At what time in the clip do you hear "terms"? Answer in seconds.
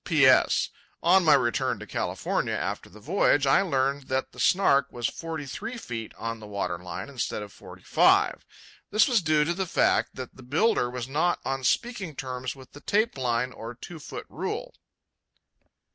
12.15-12.55